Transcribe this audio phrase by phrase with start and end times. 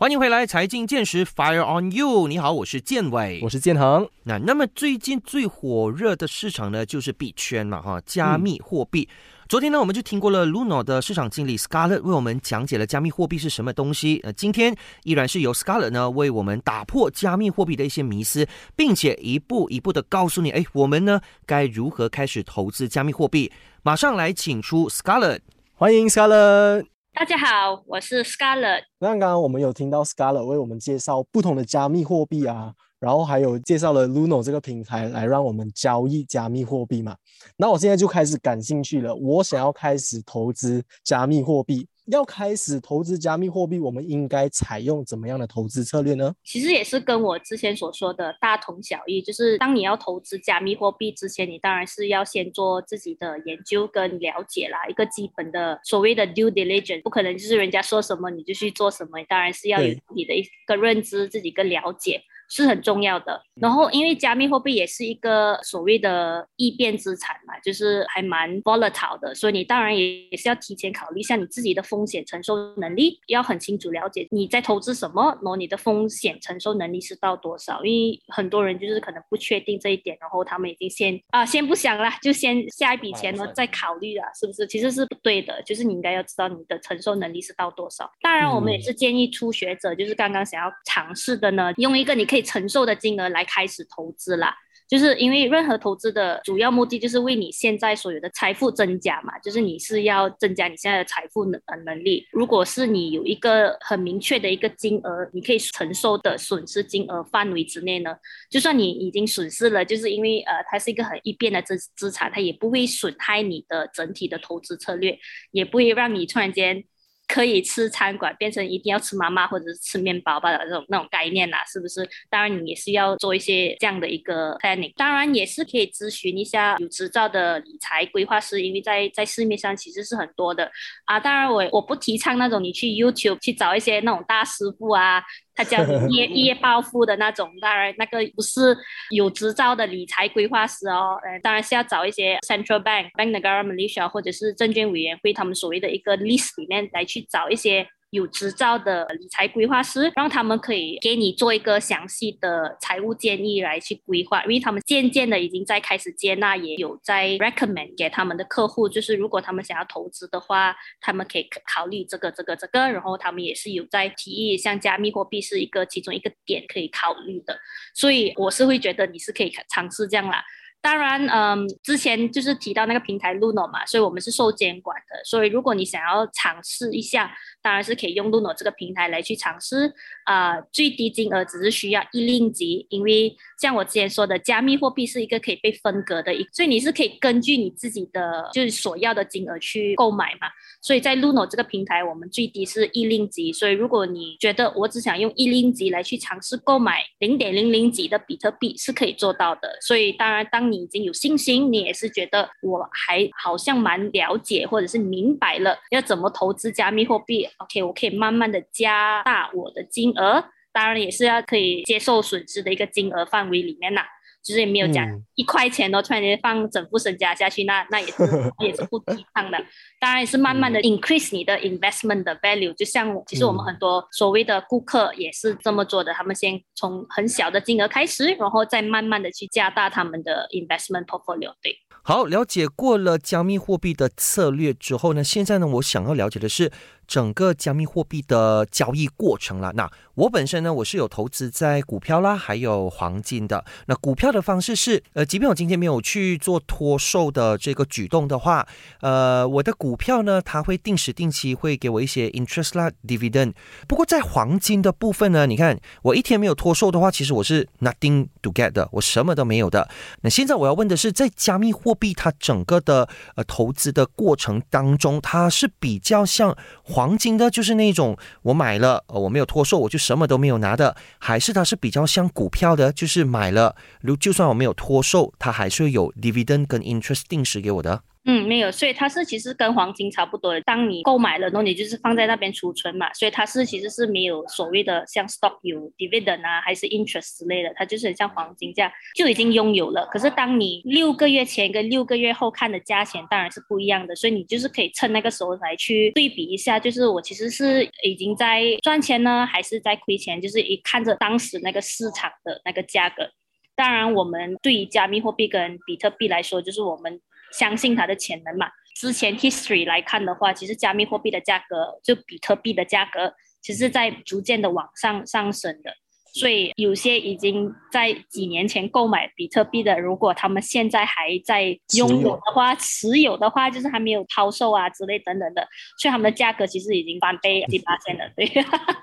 [0.00, 2.26] 欢迎回来，财经见识，Fire on you！
[2.26, 4.08] 你好，我是建伟，我是建恒。
[4.24, 9.06] 那那么最近最火热的市场呢，就是币圈嘛，哈，加密货币。
[9.46, 14.18] 昨天呢，我们就听过了 Luno 的市场经理 Scarlett 为我们讲解了加密货币是什么东西。
[14.22, 23.52] 呃，今天依然是由 Scarlett 呢为我们打破加密货币的一些迷思，并且一步一步的告诉你，哎，我们呢该如何开始投资加密货币。
[23.82, 25.40] 马上来请出 Scarlett，
[25.74, 26.86] 欢迎 Scarlett。
[27.12, 28.82] 大家好，我是 Scarlett。
[28.98, 37.16] 那刚刚我们有听到 Scarlett 为我们介绍不同的加密货币啊，然后还有介绍了 Luno 这个平台来让我们交易加密货币嘛。
[37.56, 41.86] 那我现在就开始感兴趣了，我想要开始投资加密货币。
[42.06, 46.34] 要开始投资加密货币，我们应该采用怎么样的投资策略呢？
[46.44, 62.22] 其实也是跟我之前所说的大同小异，就是当你要投资加密货币之前，你当然是要先做自己的研究跟了解啦，一个基本的所谓的 due diligence，不可能就是人家说什么你就去做什么，当然是要有你的一个认知，自己个了解。
[62.50, 63.40] 是很重要的。
[63.60, 77.84] 然后，因为加密货币也是一个所谓的易变资产嘛，就是还蛮 volatile 的，所以你当然也也是要提前考虑一下你自己的风险承受能力，要很清楚了解你在投资什么，然后你的风险承受能力是到多少。
[77.84, 84.66] 因为很多人就是可能不确定这一点，然后他们已经先啊先不想了，就先下一笔钱呢再考虑了，是不是？
[84.66, 88.10] 其实是不对的，就是你应该要知道你的承受能力是到多少。
[88.22, 92.39] 当然，我们也是建议初学者，就是刚刚想要尝试的呢，用一个你可以。
[92.42, 94.54] 承受的金额来开始投资啦，
[94.88, 102.26] 就是因为任何投资的主要目的就是为你现在所有的财富增加嘛，就是你是要增加你现在的财富能能力。
[102.32, 108.16] 如果是你有一个很明确的一个金额，你可以承受的损失金额范围之内呢，
[108.50, 115.18] 就算你已经损失了，就是因为呃它是一个很易变的资资产，它也不会损害你的整体的投资策略，
[115.52, 116.84] 也不会让你突然间。
[117.32, 122.08] 可以吃餐馆，变成一定要吃妈妈或者是吃面包吧的那种那种概念呐，是不是？
[122.28, 130.68] 当然你也是要做一些这样的一个 planning，当然也是可以咨询一下有执照的理财规划师，因为在在市面上其实是很多的
[131.04, 131.20] 啊。
[131.20, 135.22] 当然我我不提倡那种你去 YouTube 去找一些那种大师傅啊。
[135.54, 138.76] 他叫一夜一夜暴富的那种，当然那个不是
[139.10, 147.86] 有执照的理财规划师哦，呃，当然是要找一些 central bank、bank the government Malaysia 或者是证券委员会他们所谓的一个 list 里面来去找一些。
[148.10, 167.58] 有执照的理财规划师，让他们可以给你做一个详细的财务建议来去规划，因为他们渐渐的已经在开始接纳，也有在 recommend 给他们的客户，就是如果他们想要投资的话，他们可以考虑这个、这个、这个，然后他们也是有在提议，像加密货币是一个其中一个点可以考虑的，
[167.94, 170.44] 所以我是会觉得你是可以尝试这样啦。
[170.82, 175.22] 当然，嗯，之前就是提到那个平台 Luno 嘛，所以我们是受监管的。
[175.24, 177.30] 所以如果你想要尝试一下，
[177.60, 179.92] 当然是可以用 Luno 这个平台来去尝试。
[180.24, 190.46] 啊，最低金额只是需要一令吉，因为像我之前说的，加密货币是一个可以被分割的，一，所以你是可以根据你自己的就是所要的金额去购买嘛。
[190.80, 193.52] 所以在 Luno 这个平台，我们最低是一令吉。
[193.52, 199.76] 所以如果你觉得我只想用一令吉来去尝试购买零点零零几的比特币，是可以做到的。
[199.80, 207.48] 所以当然当你已经有信心，你也是觉得我还好像蛮了解，或者是明白了要怎么投资加密货币。
[207.58, 214.02] OK，我可以慢慢的加大我的金额，当然也是要可以接受损失的一个金额范围里面呐。
[214.42, 218.24] 就是也没有讲一块钱都突然间放整副身家下去，那那也是
[218.60, 219.58] 也是不提倡的。
[220.00, 222.72] 当然也是慢慢的 increase 你的 investment 的 value。
[222.74, 231.52] 就像其实我们很多所谓的顾客也是这么做的，他们先从很小的金额开始，然后再慢慢的去加大他们的 investment portfolio。
[231.62, 236.70] 对，好，了解过了加密货币的策略之后呢，现在呢，我想要了解的是。
[237.10, 239.72] 整个加密货币的交易过程了。
[239.74, 243.64] 那我本身呢，我是有投资在股票啦，还有黄金的。
[243.86, 248.64] 那股票的方式是，呃，即便我今天没有去做脱售的这个举动的话，
[249.00, 253.54] 呃，我的股票呢，它会定时定期会给我一些 interest 啦，dividend。
[253.88, 259.88] 不过在黄金的部分呢，你看我一天没有脱售的话，其实我是 nothing to get 的，我什么都没有的。
[260.20, 266.56] 那现在我要问的是，在加密货币它整个的呃投资的过程当中，它是比较像。
[267.00, 278.02] 黄金的就是那种我买了，呃，我没有脱售，我就什么都没有拿的，还是它是比较像股票的，就是买了，如就算我没有脱售，它还是会有 dividend 跟 interest 定时给我的。
[278.26, 280.60] 嗯，没有，所以它是其实跟黄金差不多。
[280.60, 290.06] 当你购买了，那你就是放在那边储存嘛，所以它是其实是没有所谓的像 stock 有 dividend 啊，还是 interest 之类的，它就是很像黄金这样就已经拥有了。
[290.12, 303.30] 可是当你六个月前跟六个月后看的价钱当然是不一样的，所以你就是可以趁那个时候来去对比一下，就是我其实是已经在赚钱呢，还是在亏钱，就是一看着当时那个市场的那个价格。
[303.74, 307.18] 当然，我们对于加密货币跟比特币来说，就是我们。
[307.52, 308.68] 相信它的潜能嘛？
[308.94, 315.94] 之前 history 来看的话，其实加密货币的价格，就比特币的价格，其实在逐渐的往上上升的。
[316.32, 321.64] 所以有些已经在几年前购买比特币的，如果他们现在还在
[321.96, 325.66] 拥有的话，持有的话，就是还没有抛售啊之类等等的，
[325.98, 328.24] 所以他们的价格其实已经翻倍几八千了。
[328.36, 328.46] 对，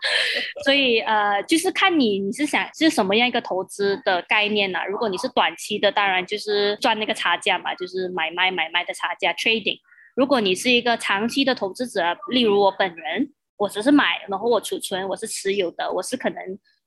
[0.64, 4.80] 所以呃，就是看你你是想是什么样一个投资的概念呢？
[4.88, 9.80] 如果你是短期的，当然就是赚那个差价嘛，就是买卖买卖的差价 trading。
[10.16, 16.40] 如果你是一个长期的投资者，例如我本人，我只是买，然后我储存，我是持有的，我是可能。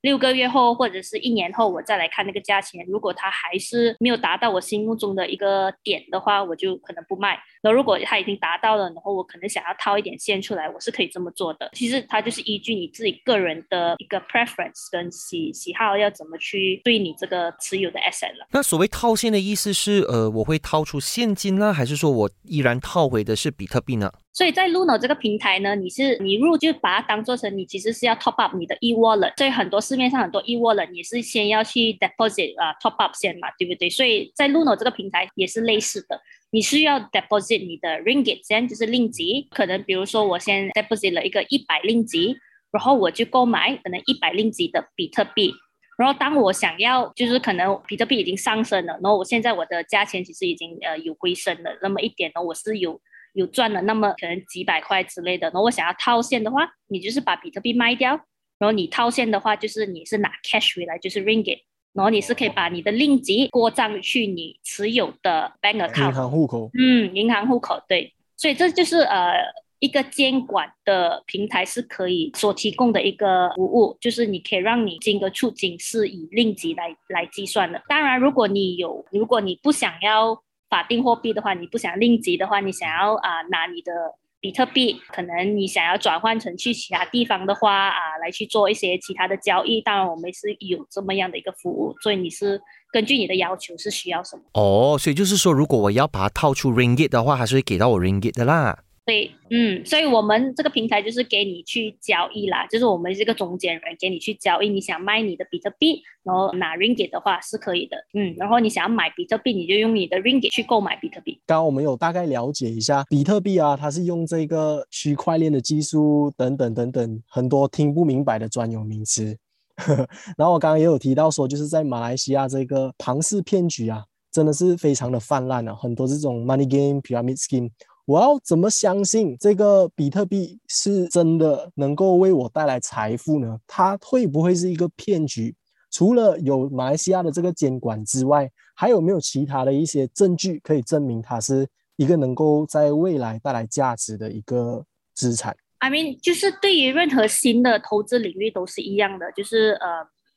[0.02, 7.38] 六个月后或者是一年后，我再来看那个价钱，如果它还是没有达到我心目中的一个点的话，我就可能不卖。
[7.62, 11.70] 那如果它已经达到了，然后我可能想要掏一点现出来，我是可以这么做的。
[11.74, 18.46] 其实它就是依据你自己个人的一个 preference 跟喜喜好，要怎么去对你这个持有的 asset 了。
[18.52, 24.10] 那所谓套现的意思是，呃，我会掏出现金呢，还是说我依然套回的是比特币呢？
[24.32, 29.36] 所以在 Luno 这个平台呢，你是你入就把它当做成你其实是要 top up 你的 e wallet。
[29.36, 33.90] 所以很多市面上很多 e wallet 也是先要去 deposit 啊 top up 先嘛，对不对？
[33.90, 36.20] 所以在 Luno 这个平台也是类似的，
[36.52, 42.36] 你需要 deposit 你的 ringgit 先就是令吉，可能比如说我先 deposit 了一个一百令吉，
[42.70, 45.52] 然后我就购买可能一百令吉的比特币。
[45.98, 53.00] 然后当我想要就是可能比特币已经上升了，然后我现在我的价钱其实已经呃有回升了那么一点呢，我是有。
[53.34, 58.10] 有赚了那么可能几百块之类的，然后我想要套现的话，你就是把比特币卖掉，
[58.58, 61.60] 然后你套现的话就是你是拿 cash 回来，就是 ringgit，
[61.92, 69.34] 然后你是可以把你的令吉过账去你持有的 bank account 银行户口，嗯，银行户口对，所以这就是呃
[69.78, 77.80] 一个监管的平台是可以所提供的一个服务，就是你可以让你金额出金是以令吉来来计算的。
[77.88, 80.42] 当然，如果你有，如果你不想要。
[80.70, 83.92] 法定货币的话，你不想令吉的话，你想要啊拿你的
[84.40, 89.82] 比特币，可能你想要转换成去其他地方的话啊，来去做一些其他的交易。
[89.82, 92.58] 当然，我们是有这么样的一个服务，所以你是
[92.92, 94.42] 根据你的要求是需要什么？
[94.54, 98.78] 哦，所以就是说，如果我要把它套出 ringgit 的话，还是会给到我 ringgit 的啦。
[99.10, 104.68] 对，嗯，所以我们这个平台就是给你去交易啦，就是我们这个中间人给你去交易。
[104.68, 111.32] 你想卖你的比特币，然后拿 ringgit 的话是可以的，嗯，然后你想要买比特币，你就用你的 ringgit 去购买比特币。
[111.44, 119.36] 刚刚我们有大概了解一下比特币啊，它是用这个区块链的技术等等等等很多听不明白的专有名词。
[120.38, 127.68] 然后我刚刚也有提到说，就是在马来西亚这个庞氏骗局啊，真的是非常的泛滥啊，很多这种 money game pyramid scheme。
[128.10, 133.56] 我要怎么相信这个比特币是真的能够为我带来财富呢？
[133.68, 135.54] 它会不会是一个骗局？
[135.92, 141.64] 除了有马来西亚的这个监管之外，还有没有其他的一些证据可以证明它是
[141.94, 144.84] 一个能够在未来带来价值的一个
[145.14, 149.86] 资产？I mean，就是对于任何新的投资领域都是一样的，就是呃。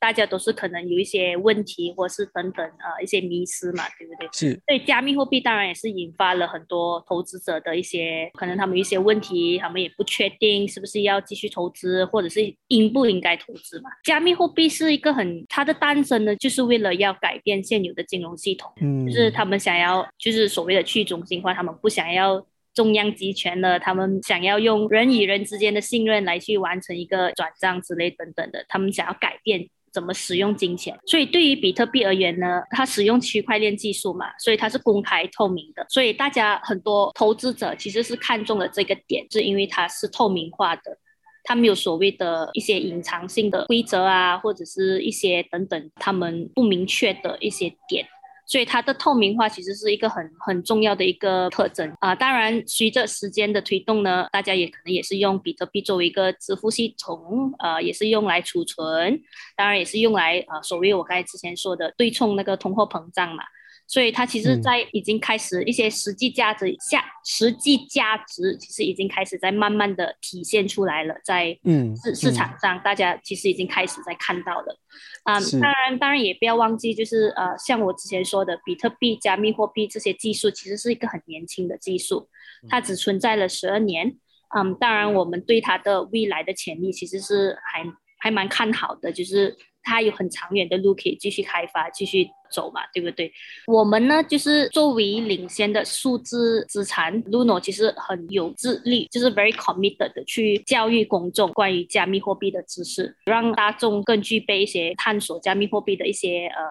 [0.04, 4.28] 大家都是可能有一些问题，或是等等呃一些迷失嘛，对不对？
[4.34, 4.52] 是。
[4.66, 13.88] 所以加密货币当然也是引发了很多投资者的一些可能他们一些问题，他们也不确定是不是要继续投资，或者是应不应该投资嘛。
[14.04, 29.66] 加密货币是一个很它的诞生呢，就是为了要改变现有的金融系统，嗯，就是他们想要就是所谓的去中心化，他们不想要中央集权了，他们想要用人与人之间的信任来去完成一个转账之类等等的，他们想要改变。
[29.94, 30.98] 怎么使用金钱？
[31.06, 35.86] 所以对于比特币而言呢，它使用区块链技术嘛，所以它是公开透明的。
[35.88, 40.98] 所以大家很多投资者其实是看中了这个点，是因为它是透明化的，
[41.44, 48.04] 它没有所谓的一些隐藏性的规则啊，或者是一些等等他们不明确的一些点。
[48.46, 52.14] 所以它的透明化其实是一个很很重要的一个特征啊。
[52.14, 59.20] 当然，随着时间的推动呢，大家也可能也是用比特币作为一个支付系统，呃，也是用来储存，
[59.56, 63.44] 当然也是用来呃，所谓我刚才之前说的对冲那个通货膨胀嘛。
[63.86, 74.78] 所以它其实，在已经开始一些实际价值下，实际价值其实已经开始在慢慢的体现出来了，在嗯市市场上，大家其实已经开始在看到了。
[75.24, 82.28] 啊，是当然，当然也不要忘记，就是呃，像我之前说的，比特币、加密货币这些技术其实是一个很年轻的技术，
[82.68, 84.16] 它只存在了十二年。
[84.56, 87.82] 嗯，当然，我们对它的未来的潜力其实是还
[88.24, 93.30] 还蛮看好的，就是它有很长远的路可以继续开发、继续走嘛，对不对？
[93.66, 106.62] 我们呢，就是作为领先的数字资产，Luno 其实很有智力，就是 very committed 的去教育公众关于加密货币的知识，让大众更具备一些探索加密货币的一些呃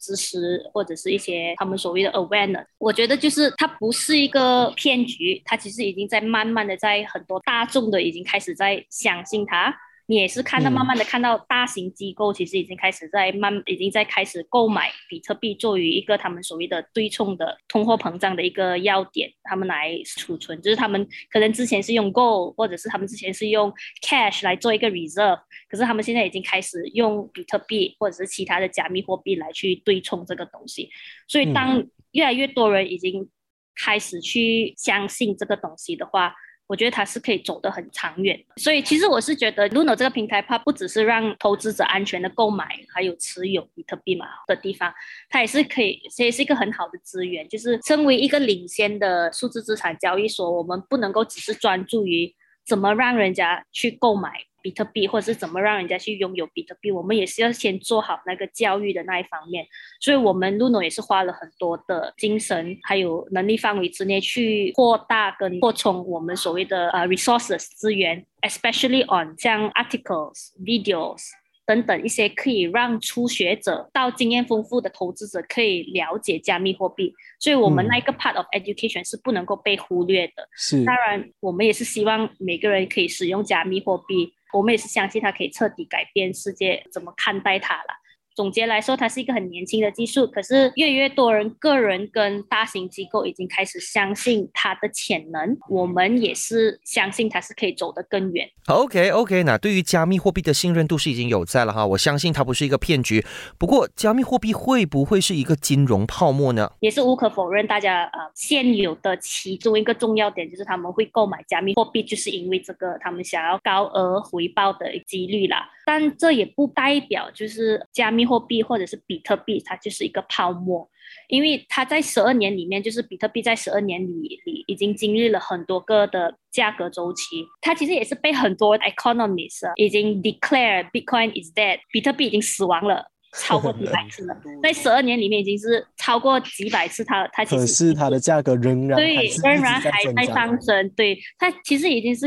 [0.00, 2.64] 知识，或者是一些他们所谓的 awareness。
[2.78, 9.72] 我觉得就是它不是一个骗局，它其实已经在慢慢的在很多大众的已经开始在相信它。
[10.08, 10.72] 你也是看到，嗯。
[10.72, 23.70] 慢慢的看到大型机构其实已经开始在慢，已经在开始购买比特币作为一个他们所谓的对冲的通货膨胀的一个要点，他们来储存，就是他们可能之前是用 Gold，或者是他们之前是用
[24.02, 30.88] Cash 来做一个 reserve，可是他们现在已经开始用比特币或者是其他的加密货币来去对冲这个东西，
[31.26, 33.28] 所以当越来越多人已经
[33.76, 36.34] 开始去相信这个东西的话，
[36.68, 44.92] 我觉得它是可以走得很长远，所以其实我是觉得 Luno 这个平台，它不只是让投资者安全的购买，还有持有比特币嘛的地方，
[45.30, 47.48] 它也是可以，这也是一个很好的资源。
[47.48, 52.34] 就是身为一个领先的数字资产交易所，我们不能够只是专注于
[52.66, 54.30] 怎么让人家去购买
[54.62, 59.66] 比特币，或者是怎么让人家去拥有比特币，我们也是要先做好那个教育的那一方面。
[60.00, 71.22] 所以，我们 Luno 也是花了很多的精神，还有能力范围之内去扩大跟扩充我们所谓的呃 resources 资源，especially on 像 articles、videos
[71.66, 77.12] 等等一些可以让初学者到经验丰富的投资者可以了解加密货币。
[77.38, 80.48] 所以，我们那一个 part of education 是不能够被忽略的。
[80.56, 87.97] 是当然，我们也是希望每个人可以使用加密货币，我们也是相信他可以彻底改变世界怎么看待他了。
[88.38, 98.48] 总结来说，它是一个很年轻的技术，可是越来越多人、个人跟大型机构已经开始相信它的潜能，我们也是相信它是可以走得更远。
[98.68, 103.26] OK OK，那对于加密货币的信任度是已经有在了哈，我相信它不是一个骗局。
[103.58, 106.70] 不过，加密货币会不会是一个金融泡沫呢？
[106.78, 115.68] 也是无可否认，大家呃现有的其中一个重要点就是他们会购买加密货币，就是因为这个他们想要高额回报的几率啦。
[115.88, 120.86] 但这也不代表就是加密货币或者是比特币它就是一个泡沫，
[121.28, 133.06] 因为它在十二年里面，就是比特币在十二年里里已经经历了很多个的价格周期，它其实也是被很多 economists 啊已经 declare Bitcoin is dead，比特币已经死亡了。
[133.34, 140.90] 超过几百次了， 在十二年里面已经是超过几百次它，它其实可是它的价格仍然对，仍然还在上升。
[140.96, 142.26] 对，它其实已经是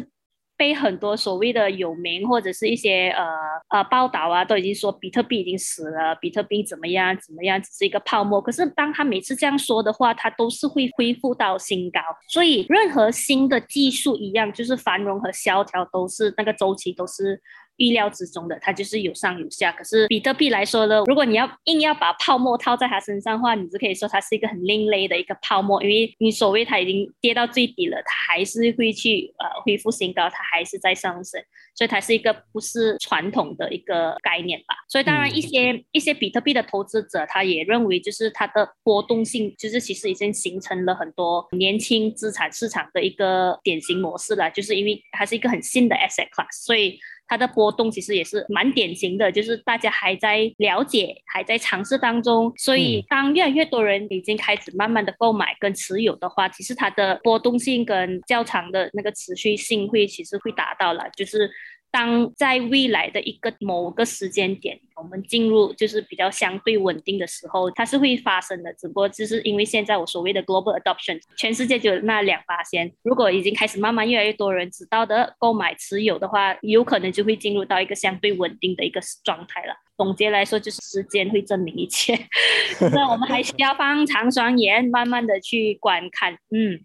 [0.61, 3.25] 被很多所谓的有名或者是一些呃
[3.69, 8.39] 呃报道啊，都已经说比特币已经死了，比特币怎么样怎么样，只是一个泡沫。
[8.39, 11.99] 可是当他每次这样说的话，他都是会恢复到新高。
[12.29, 17.41] 所以任何新的技术一样，就是繁荣和萧条都是那个周期都是。
[17.81, 19.71] 预料之中的，它就是有上有下。
[19.71, 31.41] 可是比特币来说呢，如果你要硬要把泡沫套在它身上的话，你就可以说它是一个很另类的一个泡沫，因为你所谓它已经跌到最底了，它还是会去呃恢复新高，它还是在上升，
[31.73, 34.75] 所以它是一个不是传统的一个概念吧。
[34.87, 46.99] 所以当然一些、一些比特币的投资者，他也认为就是它的波动性，就是其实已经形成了很多年轻资产市场的一个典型模式了，就是因为它是一个很新的 asset class，所以。
[47.31, 61.49] 它的波动其实也是蛮典型的，就是大家还在了解、还在尝试当中，所以当越来越多人已经开始慢慢的购买跟持有的话，其实它的波动性跟较长的那个持续性会其实会达到了，就是。
[61.91, 68.73] 当在未来的一个某个时间点，我们进入就是比较相对稳定的时候，它是会发生的。
[68.73, 79.75] 只不过就是因为现在我所谓的 global adoption，全世界就那两八仙，如果已经开始慢慢越来越多人知道的购买持有的话，有可能就会进入到一个相对稳定的一个状态了。
[79.97, 82.17] 总结来说，就是时间会证明一切。
[82.93, 86.33] 那我们还需要放长双眼，慢慢的去观看。
[86.51, 86.79] 嗯。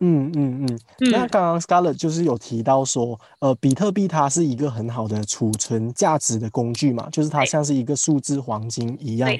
[0.00, 0.78] 嗯嗯嗯，
[1.12, 9.30] 那刚刚 Scarlett 就是有提到说，呃，比特币它是一个很好的储存价值的工具嘛，就是它像是一个数字黄金一样。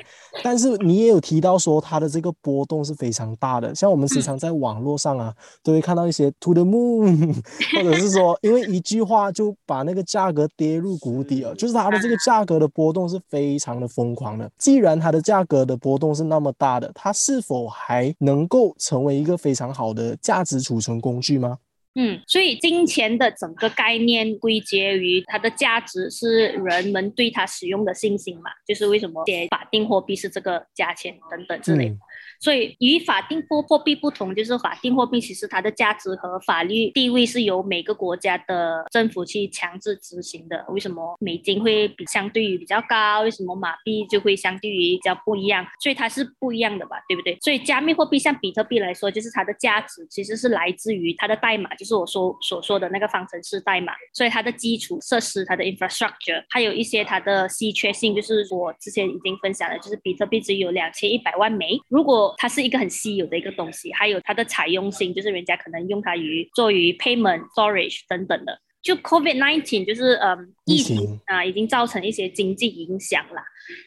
[0.44, 5.34] 但是你也有提到说，它的这个波动是非常大的，像我们时常在网络上啊，
[5.64, 7.34] 都会看到一些 To the moon，
[7.76, 14.49] 或者是说因为一句话就把那个价格跌入谷底了，就是它的这个价格的波动是非常的疯狂的。
[14.58, 20.44] 既然它的价格的波动是那么大的，它是否还能够成为一个非常好的价？
[20.44, 21.58] 值储存工具吗？
[21.96, 31.96] 嗯，所以金钱的整个概念归结于它的价值是人们对它使用的信心嘛，就是为什么写法定货币是这个价钱等等之类的。
[32.40, 40.64] 所以与法定货货币不同，就是法定货币其实它的价值和法律地位是由每个国家的政府去强制执行的。
[40.68, 43.22] 为什么美金会比相对于比较高？
[43.22, 45.66] 为什么马币就会相对于比较不一样？
[45.80, 47.36] 所以它是不一样的吧，对不对？
[47.40, 53.92] 所以加密货币像比特币来说，就是它的价值其实是来自于它的代码，就是我说所说的那个方程式代码。
[54.12, 68.61] 所以它的基础设施、它的 infrastructure，还有一些它的稀缺性，就是我之前已经分享了，就是比特币只有两千一百万枚，如果它是一个很稀有的一个东西，还有它的采用性，就是人家可能用它于做于 payment storage 等等的。
[68.83, 73.43] 就 COVID nineteen 就是嗯疫情啊，已经造成一些经济影响啦，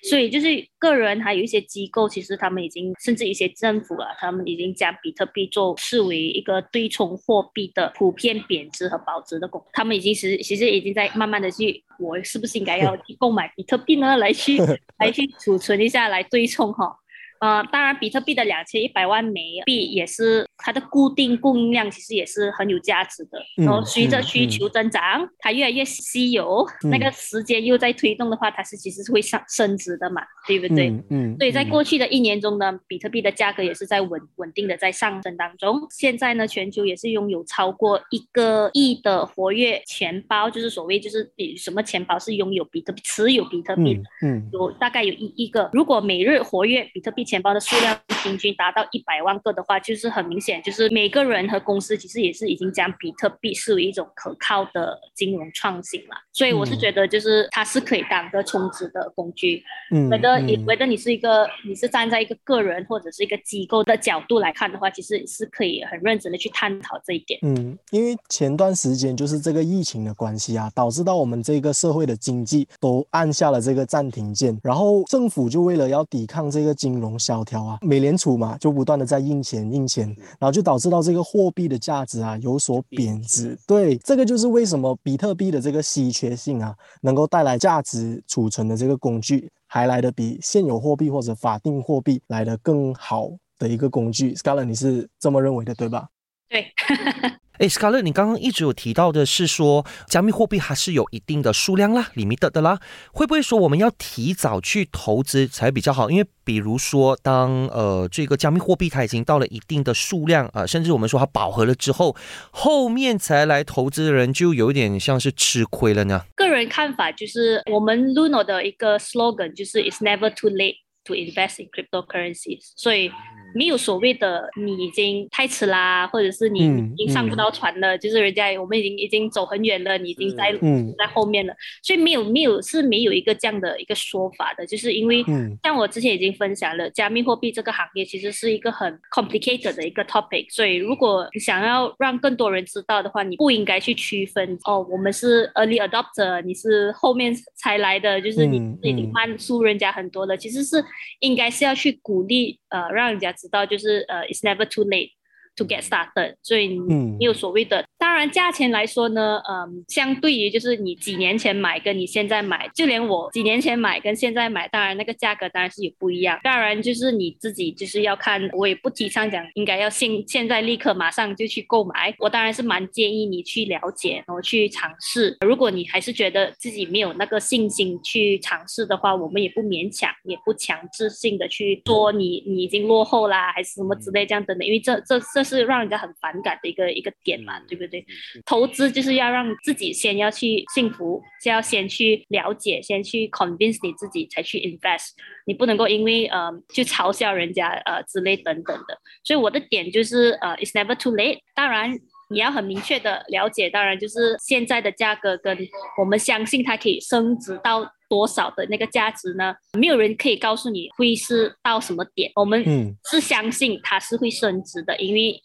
[0.10, 0.48] 所以就是
[0.80, 14.18] 个人还有一些机构，其实他们已经甚至一些政府啊，他们已经将比特币做视为一个对冲货币的普遍贬值和保值的工，他们已经实其实已经在慢慢的去，我是不是应该要去购买比特币呢？
[14.18, 14.58] 来去
[14.98, 16.98] 来去储存一下来对冲哈。
[17.40, 23.40] 呃，当然，比特币的两千一百万枚币也是它的固定供应量，其实也是很有价值的。
[23.58, 30.90] 然后随着需求增长，它越来越稀有，那个时间又在推动的话，它是其实是会上升值的嘛，对不对？
[31.10, 31.36] 嗯。
[31.38, 35.86] 所以在过去的一年中呢，比特币的价格也是在稳稳定的在上升当中。
[35.92, 45.70] 现在呢，全球也是拥有超过一个亿的活跃钱包，就是所谓就是比什么钱包是拥有比特币持有比特币的，嗯，有大概有一亿个。
[45.74, 56.16] 如果每日活跃比特币钱包的数量平均达到一百万个的话，就是很明显，就是每个人和公司其实也是已经将比特币视为一种可靠的金融创新了。
[56.32, 59.62] 所以我是觉得，就是它是可以当个充值的工具。
[59.92, 67.40] 嗯，觉得你觉得你是一个，你是站在一个个人或者是一个机构的角度来看的话，其实是可以很认真的去探讨这一点。
[67.44, 77.17] 嗯，因为前段时间就是这个疫情的关系啊，导致到我们这个社会的经济都按下了这个暂停键，然后政府就为了要抵抗这个金融。
[77.18, 80.08] 萧条啊，美联储嘛，就不断的在印钱印钱，
[80.40, 83.58] 然后就导致到这个货币的价值啊有所贬值。
[83.68, 94.34] 对，这个就是为什么比特币的这个稀缺性啊，能够带来价值储存的这个工具，还来的比现有货币或者法定货币来的更好的一个工具。
[94.34, 96.08] Scarlett，你是这么认为的，对吧？
[96.50, 96.72] 对。
[97.58, 102.80] 哎，Scarlett，你刚刚一直有提到的是说，加密货币还是有一定的数量啦，limit 的啦，
[103.12, 106.12] 会不会说我们要提早去投资才比较好？
[106.12, 112.16] 因为比如说，当呃这个加密货币它已经到了一定的数量啊，甚至我们说它饱和了之后，
[112.52, 116.26] 后面才来投资的人就有点像是吃亏了呢？
[116.36, 123.12] 个人看法就是，我们 Luno 的一个 slogan 就是 "It's never too late to invest in cryptocurrencies"，所以。
[123.56, 130.52] 没有所谓的你已经太迟啦，或者是你已经上不到船了，就是人家我们已经已经走很远了，你已经在
[130.98, 135.24] 在后面了，所以没有没有是没有一个这样的一个说法的，就是因为
[135.64, 150.84] 像我之前已经分享了，加密货币这个行业其实是一个很 complicated 的一个 topic，所以如果你想要让更多人知道的话，你不应该去区分哦，我们是 early adopter，你是后面才来的，就是你已经慢输人家很多了，其实是
[151.20, 153.34] 应该是要去鼓励呃让人家。
[153.37, 155.11] 知道就是呃，it's never too late。
[155.58, 156.80] To get started，所以
[157.20, 157.84] 没有所谓的。
[157.98, 166.40] 当然，价钱来说呢，嗯，相对于就是你几年前买跟你现在买，就连我几年前买跟现在买，当然那个价格当然是有不一样。
[166.44, 172.14] 当然，就是你自己就是要看，我也不提倡讲应该要现现在立刻马上就去购买。
[172.20, 175.36] 我当然是蛮建议你去了解，然后去尝试。
[175.44, 184.68] 如果你还是觉得自己没有那个信心去尝试的话，我们也不勉强，也不强制性的去说你你已经落后啦，还是什么之类这样等等。
[184.68, 185.47] 因为这这这。
[185.48, 188.06] 是让人家很反感的一个一个点嘛，对不对？
[188.46, 195.12] 投资就是要让自己先要去幸福，就要先去了解，先去 convince 你自己才去 invest。
[195.46, 199.00] 你不能够因为呃去嘲笑人家呃之类等等的。
[199.24, 201.40] 所以我的点就是呃，it's never too late。
[201.56, 201.98] 当然
[202.30, 205.58] 你要很明确的了解，当然就是现在的价格跟
[206.00, 207.90] 我们相信它可以升值到。
[208.10, 209.54] 多少的那个价值呢？
[209.78, 212.32] 没有人可以告诉你会是到什么点。
[212.36, 212.64] 我们
[213.12, 215.38] 是相信它是会升值的，因为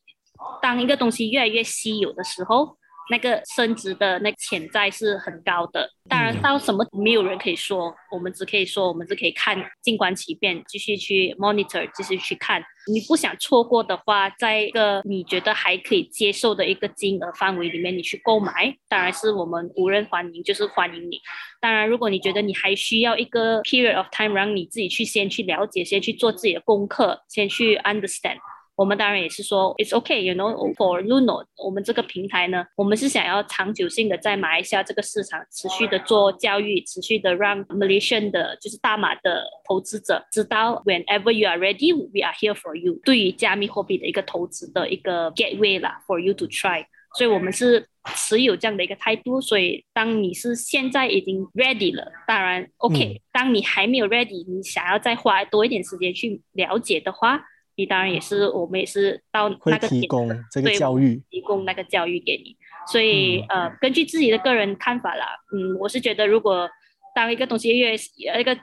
[0.63, 2.79] 当一个东西越来越稀有的时候。
[3.11, 12.63] 那个升值的那潜在是很高的，当然到什么没有人可以说，我们只可以说我们只可以看，静观其变，继续去 monitor，继续去看。
[12.93, 21.21] 你不想错过的话，在一个你觉得还可以接受的一个金额范围里面，你去购买，当然是我们无人欢迎，就是欢迎你。
[21.61, 28.39] 当然，如果你觉得你还需要一个 period of time，让你自己去先去了解，先去做自己的功课，先去 understand。
[28.75, 42.99] 我们当然也是说，it's okay，you know，for Luno，我们这个平台呢，我们是想要长久性的在马来西亚这个市场持续的做教育，持续的让 Malaysian 的，就是大马的投资者知道，whenever you are ready，we are here for you。
[43.05, 46.85] 对于加密货币的一个投资的一个 gateway 啦，for you to try。
[47.19, 49.39] 所以我们是持有这样的一个态度。
[49.39, 53.21] 所以当你是现在已经 ready 了，当然 OK。
[53.31, 57.45] 当你还没有 ready，你想要再花多一点时间去了解的话。
[57.75, 62.57] 你当然也是，我们也是到那个提供这个教育，提供那个教育给你。
[62.91, 66.69] 所以呃，根据自己的个人看法啦，嗯，我是觉得如果
[67.15, 67.95] 当一个东西越
[68.31, 68.59] 呃一个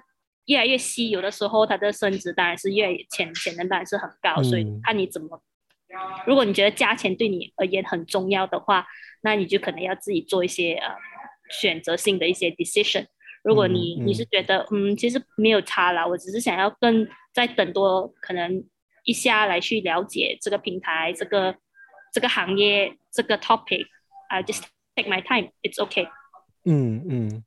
[0.45, 4.43] 越来越稀有的时候，它的升值当然是越潜潜能当然是很高。
[4.43, 5.41] 所以看你怎么，
[6.27, 8.85] 如果你觉得价钱对你而言很重要的话，
[9.21, 10.89] 那你就可能要自己做一些呃
[11.49, 13.05] 选择性的一些 decision。
[13.41, 18.63] 如果你你是觉得嗯其实没有差啦，我只是想要更再等多可能。
[19.09, 21.55] 一下来去了解这个平台、这个
[22.13, 24.61] 这个行业、这个 topic，I just
[24.95, 26.07] take my time，it's okay。
[26.65, 27.43] 嗯嗯，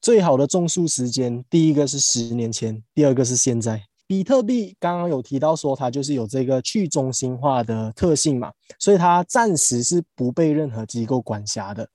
[0.00, 3.84] 最好的种树时间，第一个是十年前，第二个是现在。
[4.08, 11.88] 比特币刚刚有提到说它就是有这个去中心化的特性嘛，所以它暂时是不被任何机构管辖的，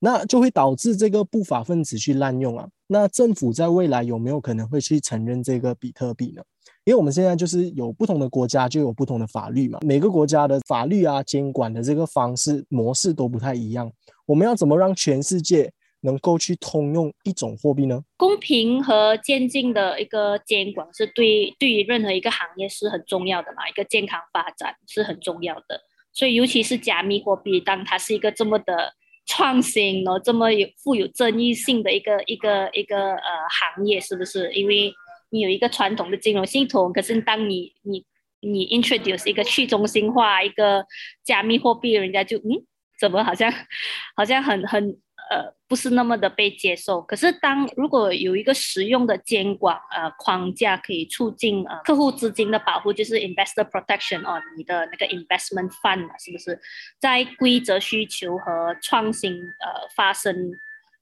[0.00, 2.68] 那就会导致这个不法分子去滥用啊。
[2.88, 6.42] 那政府在未来有没有可能会去承认这个比特币呢？
[6.84, 13.90] 因为我们现在就是有不同的国家就有不同的法律嘛，每个国家的法律啊监管的这个方式模式都不太一样。
[14.26, 18.02] 我们要怎么让全世界能够去通用一种货币呢？
[18.18, 25.80] 公平和渐进的一个监管是对对于任何一个行业是很重要的嘛，一个健康发展是很重要的。
[26.12, 28.92] 所以尤其是加密货币，当它是一个这么的
[29.24, 33.30] 创新哦，这么有富有争议性的一个一个一个呃
[33.74, 34.52] 行业，是不是？
[34.52, 34.92] 因为
[35.34, 38.06] 你有一个传统的金融系统，可是当你你
[38.40, 40.86] 你 introduce 一个去中心化一个
[41.24, 42.62] 加密货币，人家就嗯，
[43.00, 43.50] 怎么好像
[44.14, 44.96] 好像很很
[45.30, 47.02] 呃不是那么的被接受。
[47.02, 56.60] 可是当如果有一个实用的监管呃框架，可以促进呃客户资金的保护，就是 investor protection 哦，你的那个 investment fund 是不是
[57.00, 60.32] 在规则需求和创新呃发生？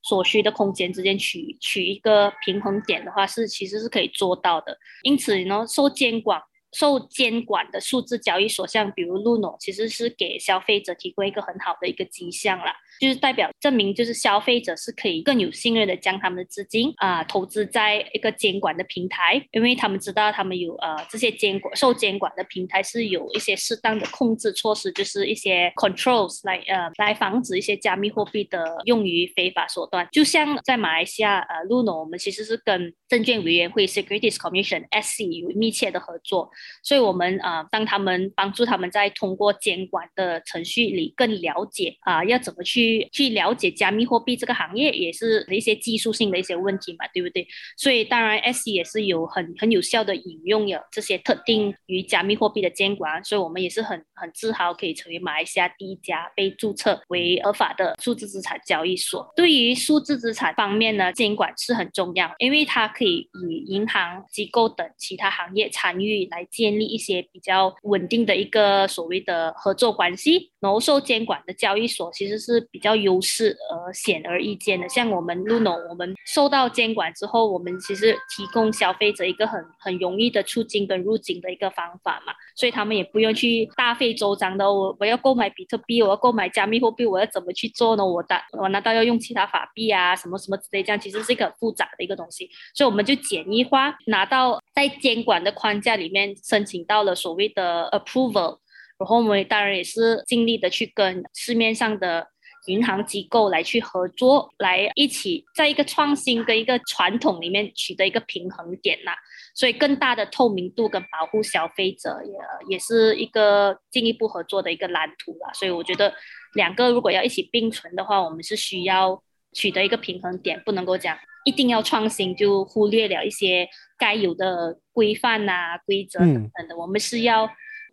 [0.02, 4.76] 所需的空间之间取取一个平衡点的话，是其实是可以做到的。
[5.02, 6.42] 因此呢，受监管。
[6.72, 30.08] 受监管的数字交易所，像比如 Luno，其实是给消费者提供一个很好的一个迹象啦，就是代表证明，就是消费者是可以更有信任的将他们的资金啊投资在一个监管的平台，因为他们知道他们有呃这些监管受监管的平台是有一些适当的控制措施，就是一些 controls 来呃来防止一些加密货币的用于非法手段。
[30.10, 36.50] 就像在马来西亚呃 Luno，我们其实是跟证券委员会 Securities Commission SC 有密切的合作。
[36.82, 47.46] 所以，我们啊，当他们帮助他们在通过监管的程序里更了解啊，要怎么去去了解加密货币这个行业，也是一些技术性的一些问题嘛，对不对？
[47.76, 59.32] 所以，当然，S 也是有很很有效的引用有这些特定于加密货币的监管，所以我们也是很很自豪可以成为马来西亚第一家被注册为合法的数字资产交易所。
[59.34, 66.46] 对于数字资产方面呢，监管是很重要，因为它可以与银行机构等其他行业参与来。
[66.52, 74.86] 建立一些比较稳定的一个所谓的合作关系，然后受监管的交易所其实是比较优势而显而易见的。
[74.88, 84.70] 像我们 Luno，我们受到监管之后，我们其实提供消费者一个很很容易的出金跟入金的一个方法嘛，所以他们也不用去大费周章的。
[84.70, 88.04] 我我要购买比特币，我要购买加密货币，我要怎么去做呢？
[88.04, 90.82] 我的我难道要用其他法币啊，什么什么之类？
[90.82, 96.34] 这样其实是一个很复杂的一个东西，所以我们就简易化，拿到在监管的框架里面。
[96.42, 98.58] 申请到了所谓的 approval，
[98.98, 102.26] 然后我们当然也是尽力的去跟市面上的
[102.66, 109.12] 银行机构来去合作，来一起在一个创新跟一个传统里面取得一个平衡点呐。
[109.54, 112.32] 所以更大的透明度跟保护消费者也
[112.74, 115.52] 也是一个进一步合作的一个蓝图啦。
[115.52, 116.14] 所以我觉得
[116.54, 121.18] 两个如果要一起并存的话，我们是需要取得一个平衡点，不能够讲。
[121.44, 126.76] 一定要创新，就忽略了一些该有的规范呐、规则等等的。
[126.76, 127.48] 我们是要。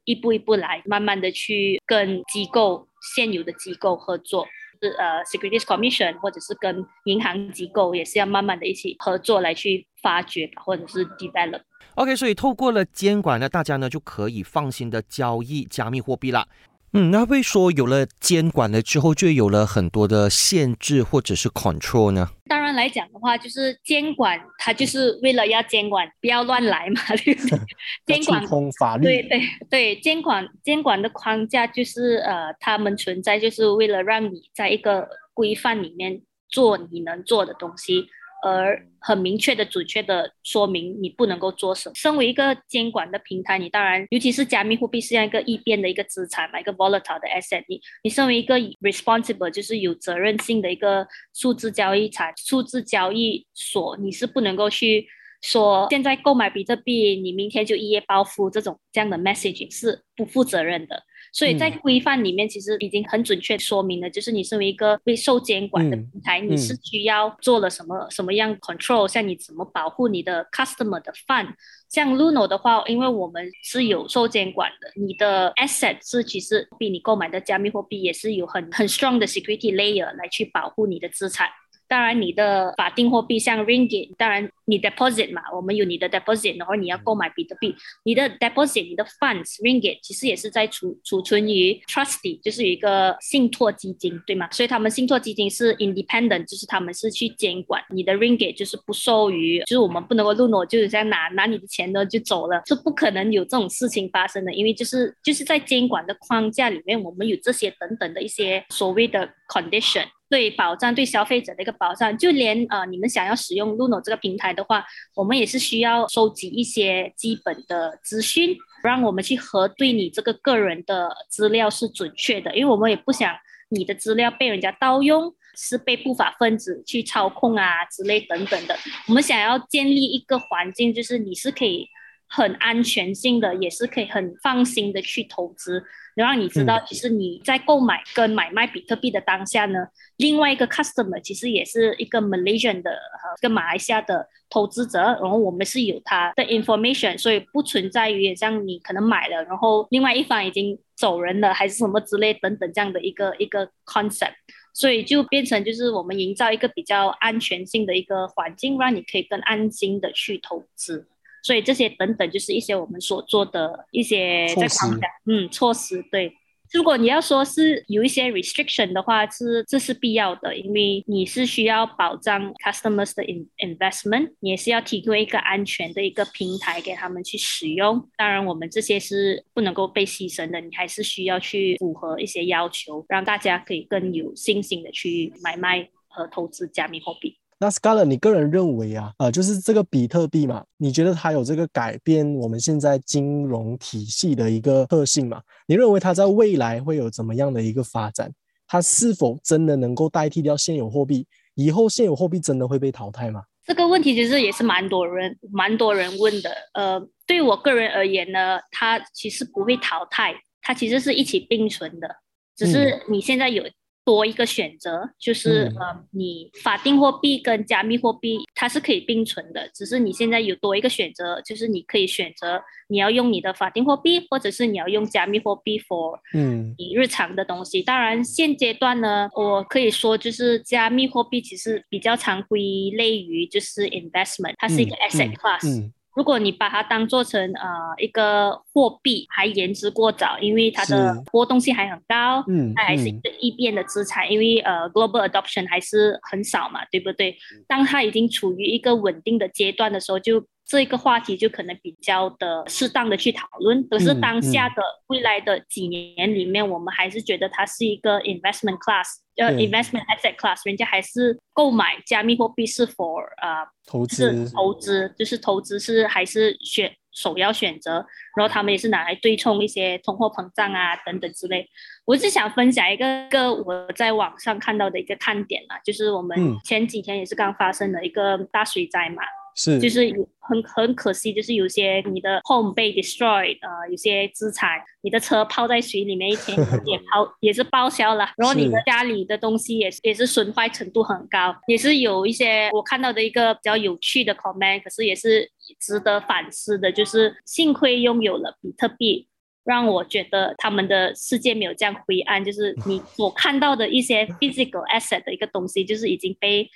[0.06, 4.44] 一步一步来，慢慢的去跟机构现有的机构合作，
[4.82, 11.62] 是呃 Securities Commission 或者是跟银行机构也是要慢慢的一起合作来去发掘或者是 develop。
[11.94, 16.48] OK，所以透过了监管呢，大家呢就可以放心的交易加密货币啦。
[16.94, 22.30] 嗯，那会说有了监管了之后，就有了很多的限制或者是 control 呢？
[22.48, 27.60] 当然来讲的话，就是监管，它就是为了要监管，不要乱来嘛， 对不对？
[28.08, 28.44] 监管
[28.80, 38.08] 法律，对对对，监管监管的框架就是呃，他们存在就是为了让你在一个规范里面做你能做的东西。
[38.44, 41.96] 而很明确的、准确的说明你不能够做什么。
[41.96, 55.08] 身为一个监管的平台，你当然，尤其是加密货币是这样一个易变的一个资产嘛，一个 volatile 的 asset，你你身为一个 responsible 就是有责任性的一个数字交易产、数字交易所，你是不能够去
[55.42, 61.04] 说现在购买比特币，你明天就一夜暴富这种这样的 messaging 是不负责任的。
[61.32, 71.50] 所以在规范里面，其实已经很准确说明了，就是你身为一个被受监管的平台，你是需要做了什么什么样 control，像你怎么保护你的 customer 的 fund。
[71.90, 81.48] 像 Luno 的话，因为我们是有受监管的，你的 asset 是其实比你购买的加密货币也是有很很 strong 的 security layer 来去保护你的资产。
[81.90, 94.48] 当然，你的法定货币像 Ringgit，当然你 deposit 嘛，我们有你的 deposit，然后你要购买比特币，你的 deposit，你的 funds Ringgit 其实也是在储储存于 trustee，就是有一个信托基金，对吗？
[94.52, 110.06] 所以他们信托基金是 independent，就是他们是去监管你的 Ringgit，就是不受于，就是我们不能够 Luno 就是这样拿拿你的钱呢就走了，是不可能有这种事情发生的，因为就是就是在监管的框架里面，我们有这些等等的一些所谓的 condition。
[110.30, 123.36] 对保障对消费者的一个保障，就连呃你们想要使用 Luno 这个平台的话，我们也是需要收集一些基本的资讯，让我们去核对你这个个人的资料是准确的，因为我们也不想
[123.70, 128.78] 你的资料被人家盗用，是被不法分子去操控啊之类等等的。
[129.08, 131.88] 我们想要建立一个环境，就是你是可以
[132.30, 135.84] 很安全性的，也是可以很放心的去投资。
[136.16, 139.88] 能让你知道，其实你在购买跟买卖比特币的当下呢，
[140.18, 154.34] 另外一个 customer 其实也是一个 Malaysian 的呃，跟马来西亚的投资者，然后我们是有他的 information，所以不存在于像你可能买了，然后另外一方已经走人了，还是什么之类等等这样的一个一个 concept，
[154.74, 161.08] 所以就变成就是我们营造一个比较安全性的一个环境，让你可以更安心的去投资。
[161.44, 166.04] 所以这些等等就是一些我们所做的一些在框架，嗯，措施。
[166.12, 166.34] 对，
[166.72, 178.08] 如果你要说是有一些 restriction 的话，是这是必要的，因为你是需要保障 customers 的 in investment，你也是要提供一个安全的一个平台给他们去使用。
[178.16, 187.39] 当然，我们这些是不能够被牺牲的，你还是需要去符合一些要求，让大家可以更有信心的去买卖和投资加密货币。
[187.62, 195.42] 那 Scarlett，你个人认为啊，呃，就是这个比特币嘛，你觉得它有这个改变我们现在金融体系的一个特性嘛？
[195.68, 198.32] 你认为它在未来会有怎么样的一个发展？
[198.66, 201.28] 它是否真的能够代替掉现有货币？
[201.56, 203.44] 以后现有货币真的会被淘汰吗？
[203.66, 206.50] 这个问题其实也是蛮多人蛮多人问的。
[206.74, 212.08] 呃，对我个人而言呢，它其实不会淘汰，它其实是一起并存的，
[212.56, 213.66] 只是你现在有。
[214.10, 227.84] 多一个选择，就是呃，你法定货币跟加密货币它是可以并存的，只是你现在有多一个选择，就是你可以选择你要用你的法定货币，或者是你要用加密货币 for 嗯你日常的东西。
[227.84, 232.60] 当然现阶段呢，我可以说就是加密货币其实比较常归
[232.98, 235.92] 类于就是 investment，它是一个 asset class。
[236.16, 247.38] 如果你把它当做成呃一个货币，还言之过早，因为它的波动性还很高，嗯，它还是一个易变的资产，因为呃 global adoption 还是很少嘛，对不对？
[247.68, 253.84] 当它已经处于一个稳定的阶段的时候，就这个话题就可能比较的适当的去讨论。
[253.90, 259.08] 可是当下的未来的几年里面，我们还是觉得它是一个 investment class。
[259.38, 268.06] 呃，investment asset class，人家还是购买加密货币是 for 呃投资，投资就是投资是还是选首要选择，
[268.38, 271.68] 然后他们也是拿来对冲一些通货膨胀啊等等之类。
[272.06, 279.24] 我是想分享一个个我在网上看到的一个看点啊，就是我们前几天也是刚发生了一个大水灾嘛。
[279.56, 299.28] 是，就是有很很可惜，就是有些你的 home 被 destroyed，呃，有些资产，你的车泡在水里面一天 也泡也是报销了，然后你的家里的东西也是也是损坏程度很高，也是有一些我看到的一个比较有趣的 comment，可是也是值得反思的，就是幸亏拥有了比特币。
[299.66, 306.68] 让我觉得他们的世界没有这样灰暗，就是你所看到的一些 physical asset 的一个东西，就是已经被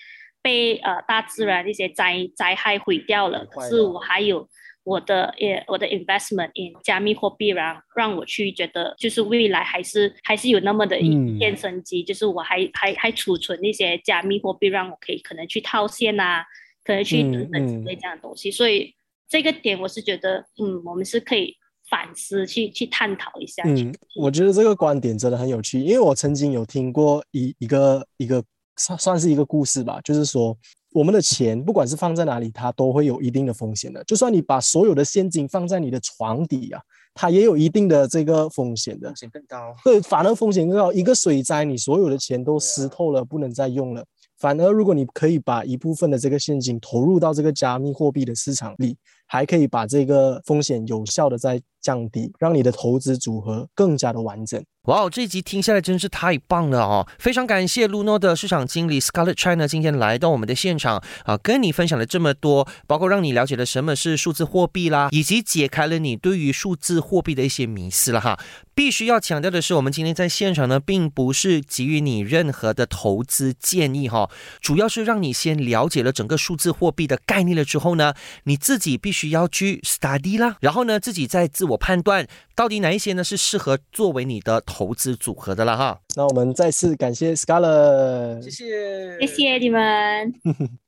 [0.43, 3.43] 被呃大自然一些灾灾害毁掉了。
[3.45, 4.47] 可是我还有
[4.83, 16.45] 我的也我的 investment in 加密货币，让让我去觉得就是未来还是还是有那么的一片生机，就是我还还还储存一些加密货币，让我可以可能去套现啊，
[16.83, 18.51] 可能去等等之类这样的东西。
[18.51, 18.93] 所以
[19.27, 21.57] 这个点我是觉得，嗯，我们是可以。
[21.89, 23.61] 反思去去探讨一下。
[23.67, 28.43] 嗯，我觉得这个观点真的很有趣，因为我曾经有听过一一个一个
[28.77, 30.57] 算算是一个故事吧，就是说
[30.91, 34.03] 我们的钱不管是放在哪里，它都会有一定的风险的。
[34.05, 36.81] 就算你把所有的现金放在你的床底啊，
[37.13, 39.75] 它也有一定的这个风险的，风险更高。
[39.83, 40.91] 对，反而风险更高。
[40.91, 44.03] 一个水灾，你所有的钱都湿透了，不能再用了。
[44.39, 51.61] 反而如果你可以把一部分的这个现金投入到这个加密货币的市场里，还可以把这个风险有效的再。
[51.83, 54.63] 降低，让你的投资组合更加的完整。
[54.87, 57.07] 哇哦，这一集听下来真是太棒了哦！
[57.17, 68.37] 非常感谢 Luno 的市场经理 Scarlett China 今天来到我们的现场啊，跟你分享了这么多，包括让你了解了什么是数字货币啦，以及解开了你对于数字货币的一些迷思了哈。
[68.75, 84.63] 必须要强调的是，我们今天在现场呢，并不是给予你任何的投资建议哈，主要是让你先了解了整个数字货币的概念了之后呢，你自己必须要去 study 啦，然后呢，自己再自我判断到底哪一些呢是适合作为你的。
[84.65, 90.33] 投资组合的了哈，那我们再次感谢 Scarlett，谢谢，谢谢你们。